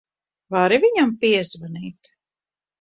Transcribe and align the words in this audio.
Vari 0.55 0.79
viņam 0.87 1.13
piezvanīt? 1.27 2.13